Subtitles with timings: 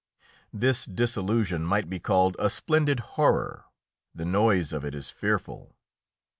[0.51, 3.65] This dissolution might be called a splendid horror;
[4.15, 5.77] the noise of it is fearful.